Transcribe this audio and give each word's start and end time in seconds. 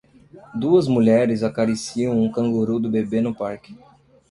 Duas 0.55 0.87
mulheres 0.87 1.43
acariciam 1.43 2.17
um 2.19 2.31
canguru 2.31 2.79
do 2.79 2.89
bebê 2.89 3.21
no 3.21 3.35
parque. 3.35 3.77